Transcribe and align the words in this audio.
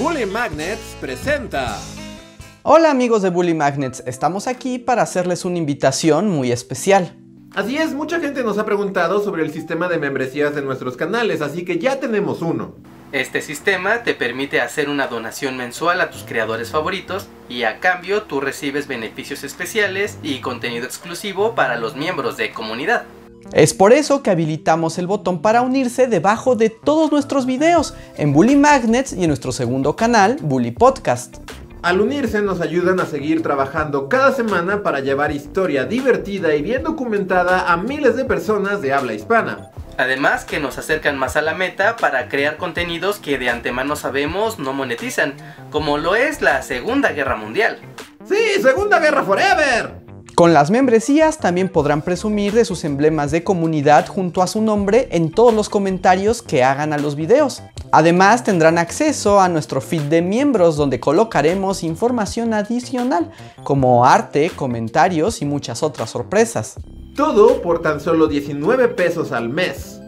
Bully 0.00 0.24
Magnets 0.24 0.96
presenta. 0.98 1.78
Hola 2.62 2.90
amigos 2.90 3.20
de 3.20 3.28
Bully 3.28 3.52
Magnets, 3.52 4.02
estamos 4.06 4.46
aquí 4.46 4.78
para 4.78 5.02
hacerles 5.02 5.44
una 5.44 5.58
invitación 5.58 6.30
muy 6.30 6.52
especial. 6.52 7.14
Así 7.54 7.76
es, 7.76 7.92
mucha 7.92 8.18
gente 8.18 8.42
nos 8.42 8.56
ha 8.56 8.64
preguntado 8.64 9.22
sobre 9.22 9.42
el 9.42 9.52
sistema 9.52 9.88
de 9.88 9.98
membresías 9.98 10.54
de 10.54 10.62
nuestros 10.62 10.96
canales, 10.96 11.42
así 11.42 11.66
que 11.66 11.78
ya 11.78 12.00
tenemos 12.00 12.40
uno. 12.40 12.76
Este 13.12 13.42
sistema 13.42 14.02
te 14.02 14.14
permite 14.14 14.62
hacer 14.62 14.88
una 14.88 15.06
donación 15.06 15.58
mensual 15.58 16.00
a 16.00 16.10
tus 16.10 16.22
creadores 16.22 16.70
favoritos 16.70 17.28
y 17.50 17.64
a 17.64 17.78
cambio 17.78 18.22
tú 18.22 18.40
recibes 18.40 18.88
beneficios 18.88 19.44
especiales 19.44 20.16
y 20.22 20.40
contenido 20.40 20.86
exclusivo 20.86 21.54
para 21.54 21.76
los 21.76 21.94
miembros 21.94 22.38
de 22.38 22.52
comunidad. 22.52 23.04
Es 23.52 23.74
por 23.74 23.92
eso 23.92 24.22
que 24.22 24.30
habilitamos 24.30 24.98
el 24.98 25.06
botón 25.06 25.42
para 25.42 25.62
unirse 25.62 26.06
debajo 26.06 26.54
de 26.54 26.70
todos 26.70 27.10
nuestros 27.10 27.46
videos 27.46 27.94
en 28.16 28.32
Bully 28.32 28.56
Magnets 28.56 29.12
y 29.12 29.22
en 29.22 29.28
nuestro 29.28 29.52
segundo 29.52 29.96
canal, 29.96 30.36
Bully 30.40 30.70
Podcast. 30.70 31.38
Al 31.82 32.00
unirse 32.00 32.42
nos 32.42 32.60
ayudan 32.60 33.00
a 33.00 33.06
seguir 33.06 33.42
trabajando 33.42 34.08
cada 34.08 34.34
semana 34.34 34.82
para 34.82 35.00
llevar 35.00 35.32
historia 35.32 35.84
divertida 35.84 36.54
y 36.54 36.62
bien 36.62 36.82
documentada 36.82 37.72
a 37.72 37.76
miles 37.78 38.16
de 38.16 38.26
personas 38.26 38.82
de 38.82 38.92
habla 38.92 39.14
hispana. 39.14 39.70
Además 39.96 40.44
que 40.44 40.60
nos 40.60 40.78
acercan 40.78 41.18
más 41.18 41.36
a 41.36 41.42
la 41.42 41.54
meta 41.54 41.96
para 41.96 42.28
crear 42.28 42.56
contenidos 42.56 43.18
que 43.18 43.38
de 43.38 43.50
antemano 43.50 43.96
sabemos 43.96 44.58
no 44.58 44.72
monetizan, 44.72 45.34
como 45.70 45.98
lo 45.98 46.14
es 46.14 46.40
la 46.40 46.62
Segunda 46.62 47.12
Guerra 47.12 47.36
Mundial. 47.36 47.78
¡Sí, 48.26 48.62
Segunda 48.62 48.98
Guerra 48.98 49.24
Forever! 49.24 49.99
Con 50.40 50.54
las 50.54 50.70
membresías 50.70 51.36
también 51.36 51.68
podrán 51.68 52.00
presumir 52.00 52.54
de 52.54 52.64
sus 52.64 52.84
emblemas 52.84 53.30
de 53.30 53.44
comunidad 53.44 54.06
junto 54.06 54.40
a 54.40 54.46
su 54.46 54.62
nombre 54.62 55.06
en 55.10 55.30
todos 55.30 55.52
los 55.52 55.68
comentarios 55.68 56.40
que 56.40 56.64
hagan 56.64 56.94
a 56.94 56.98
los 56.98 57.14
videos. 57.14 57.62
Además 57.92 58.42
tendrán 58.42 58.78
acceso 58.78 59.38
a 59.38 59.50
nuestro 59.50 59.82
feed 59.82 60.00
de 60.04 60.22
miembros 60.22 60.78
donde 60.78 60.98
colocaremos 60.98 61.82
información 61.82 62.54
adicional 62.54 63.30
como 63.64 64.06
arte, 64.06 64.50
comentarios 64.56 65.42
y 65.42 65.44
muchas 65.44 65.82
otras 65.82 66.08
sorpresas. 66.08 66.76
Todo 67.14 67.60
por 67.60 67.82
tan 67.82 68.00
solo 68.00 68.26
19 68.26 68.88
pesos 68.88 69.32
al 69.32 69.50
mes. 69.50 70.00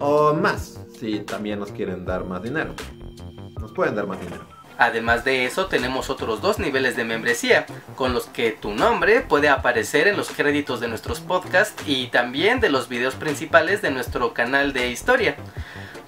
O 0.00 0.34
más, 0.34 0.80
si 0.98 1.20
también 1.20 1.60
nos 1.60 1.70
quieren 1.70 2.04
dar 2.04 2.24
más 2.24 2.42
dinero. 2.42 2.74
Nos 3.60 3.70
pueden 3.70 3.94
dar 3.94 4.08
más 4.08 4.18
dinero. 4.20 4.59
Además 4.80 5.26
de 5.26 5.44
eso, 5.44 5.66
tenemos 5.66 6.08
otros 6.08 6.40
dos 6.40 6.58
niveles 6.58 6.96
de 6.96 7.04
membresía, 7.04 7.66
con 7.96 8.14
los 8.14 8.24
que 8.24 8.50
tu 8.50 8.70
nombre 8.70 9.20
puede 9.20 9.50
aparecer 9.50 10.08
en 10.08 10.16
los 10.16 10.30
créditos 10.30 10.80
de 10.80 10.88
nuestros 10.88 11.20
podcasts 11.20 11.82
y 11.86 12.06
también 12.06 12.60
de 12.60 12.70
los 12.70 12.88
videos 12.88 13.14
principales 13.14 13.82
de 13.82 13.90
nuestro 13.90 14.32
canal 14.32 14.72
de 14.72 14.88
historia. 14.88 15.36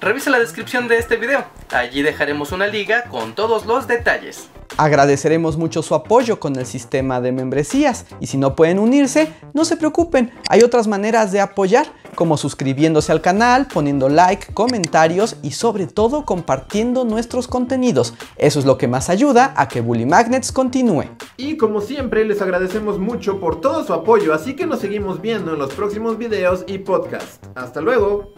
Revisa 0.01 0.31
la 0.31 0.39
descripción 0.39 0.89
de 0.89 0.97
este 0.97 1.17
video, 1.17 1.45
allí 1.71 2.01
dejaremos 2.01 2.51
una 2.51 2.67
liga 2.67 3.05
con 3.11 3.35
todos 3.35 3.67
los 3.67 3.87
detalles. 3.87 4.49
Agradeceremos 4.79 5.59
mucho 5.59 5.83
su 5.83 5.95
apoyo 5.95 6.41
con 6.41 6.57
el 6.57 6.65
sistema 6.65 7.21
de 7.21 7.31
membresías 7.31 8.07
y 8.21 8.27
si 8.27 8.39
no 8.39 8.57
pueden 8.57 8.79
unirse, 8.79 9.35
no 9.53 9.67
se 9.67 9.77
preocupen, 9.77 10.33
hay 10.49 10.63
otras 10.63 10.87
maneras 10.87 11.31
de 11.31 11.41
apoyar, 11.41 11.93
como 12.15 12.37
suscribiéndose 12.37 13.13
al 13.13 13.21
canal, 13.21 13.67
poniendo 13.73 14.09
like, 14.09 14.53
comentarios 14.53 15.37
y 15.43 15.53
sobre 15.53 15.87
todo 15.87 16.25
compartiendo 16.25 17.05
nuestros 17.05 17.49
contenidos. 17.49 18.15
Eso 18.37 18.59
es 18.59 18.65
lo 18.65 18.79
que 18.79 18.89
más 18.89 19.11
ayuda 19.11 19.55
a 19.57 19.69
que 19.69 19.81
Bully 19.81 20.07
Magnets 20.07 20.53
continúe. 20.53 21.05
Y 21.37 21.57
como 21.57 21.81
siempre 21.81 22.25
les 22.25 22.43
agradecemos 22.43 22.99
mucho 22.99 23.41
por 23.41 23.61
todo 23.61 23.85
su 23.85 23.93
apoyo, 23.93 24.35
así 24.35 24.55
que 24.55 24.67
nos 24.67 24.81
seguimos 24.81 25.21
viendo 25.21 25.53
en 25.53 25.59
los 25.59 25.73
próximos 25.75 26.19
videos 26.19 26.65
y 26.67 26.79
podcasts. 26.79 27.41
Hasta 27.55 27.81
luego. 27.81 28.33